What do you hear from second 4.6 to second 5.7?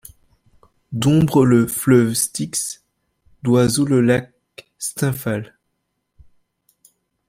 Stymphale